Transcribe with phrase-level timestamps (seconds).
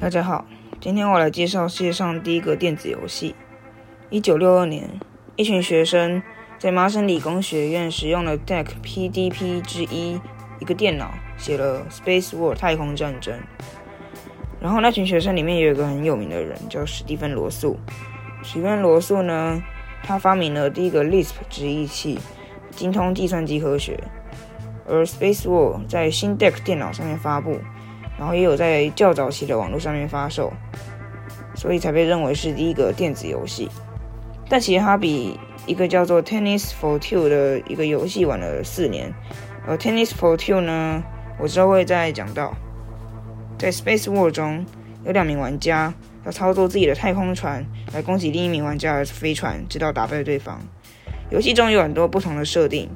[0.00, 0.44] 大家好，
[0.80, 3.34] 今天我来介绍世界上第一个电子游戏。
[4.10, 4.88] 一九六二年，
[5.36, 6.22] 一群学生
[6.58, 10.20] 在麻省理工学院使用了 DEC PDP 之一
[10.60, 13.38] 一个电脑，写了《Space War》太空战争。
[14.60, 17.78] 然后那群学生里面有一个很有名的人，叫史蒂芬罗素。
[18.42, 19.62] 史蒂芬罗素呢，
[20.02, 22.18] 他发明了第一个 Lisp 直译器，
[22.70, 23.98] 精通计算机科学。
[24.86, 27.58] 而《Space War》在新 DEC 电脑上面发布。
[28.16, 30.52] 然后也有在较早期的网络上面发售，
[31.54, 33.68] 所以才被认为是第一个电子游戏。
[34.48, 39.12] 但其实它比一个叫做 Tennis for Two 的一个游戏晚了四年。
[39.66, 41.02] 而 Tennis for Two 呢，
[41.38, 42.54] 我之后会再讲到。
[43.58, 44.64] 在 Space War 中，
[45.04, 45.92] 有两名玩家
[46.24, 50.60] 要操作自己的太空船来攻击另一名玩家的飞船，直到打败对方。
[51.30, 52.88] 游戏中有很多不同的设定，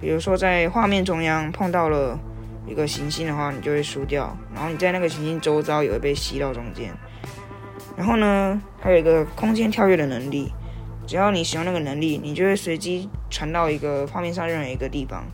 [0.00, 2.18] 比如说在画面中央碰到了。
[2.66, 6.92] 一个行星的话，你就会输掉，然后你在那个行星周遭也会被吸到中间。
[7.96, 10.52] 然后呢，还有一个空间跳跃的能力，
[11.06, 15.24] 只要你使用那个能力，你就会随机传到一个画面上任何一个地方，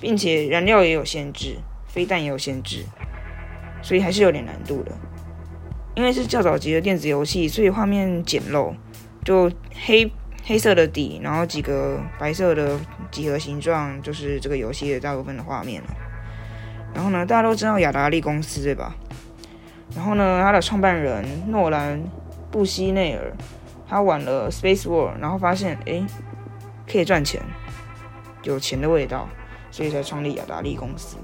[0.00, 2.84] 并且燃料也有限制，飞弹也有限制，
[3.82, 4.92] 所以还是有点难度的。
[5.94, 8.74] 因为是较早级的电子游戏，所以画面简陋，
[9.24, 9.48] 就
[9.86, 10.10] 黑
[10.44, 12.80] 黑色的底，然后几个白色的
[13.12, 15.88] 几何形状，就是这个游戏的大部分的画面了。
[16.94, 18.94] 然后呢，大家都知道雅达利公司对吧？
[19.96, 22.02] 然后呢，他的创办人诺兰
[22.50, 23.32] 布希内尔，
[23.88, 26.04] 他玩了 Space War，然后发现哎，
[26.90, 27.42] 可以赚钱，
[28.44, 29.28] 有钱的味道，
[29.70, 31.16] 所以才创立雅达利公司。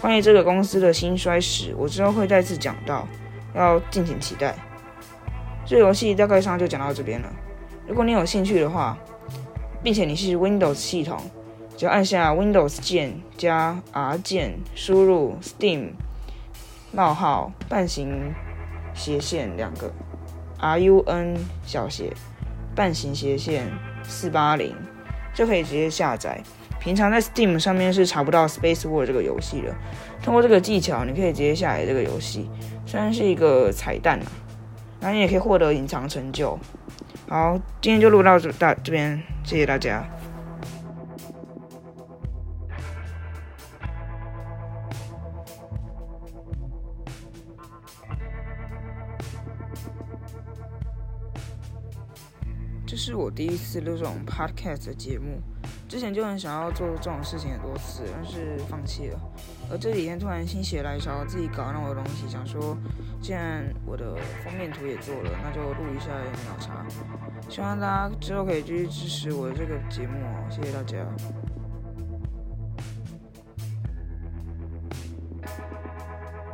[0.00, 3.06] 关于这个公司的兴衰史，我之后会再次讲到，
[3.54, 4.54] 要敬请期待。
[5.64, 7.28] 这游戏大概上就讲到这边了。
[7.86, 8.96] 如果你有兴趣的话，
[9.82, 11.20] 并且你是 Windows 系统。
[11.80, 15.92] 就按下 Windows 键加 R 键，输入 Steam
[16.92, 18.34] 冒号半形
[18.92, 19.90] 斜线两个
[20.58, 22.12] R U N 小写
[22.74, 23.66] 半形斜线
[24.02, 24.76] 四八零，
[25.32, 26.42] 就可以直接下载。
[26.78, 29.74] 平常在 Steam 上面是查不到 Space War 这个游戏的。
[30.22, 32.50] 通过这个技巧，你可以直接下载这个游戏，
[32.84, 34.28] 虽然是一个彩蛋啊，
[35.00, 36.58] 那你也可以获得隐藏成就。
[37.26, 40.06] 好，今天就录到这大这边，谢谢大家。
[52.90, 55.40] 这是我第一次录这种 podcast 的节目，
[55.88, 59.20] 之前就很想要做这种事情很多次，但是放弃了。
[59.70, 62.76] 而这几天突然心血来潮，自己搞那么多东西，想说
[63.22, 66.06] 既然我的封面图也做了，那就录一下
[66.42, 66.84] 鸟茶。
[67.48, 70.96] 希望大家之后可以继续支持我的这个节目哦，谢谢大家。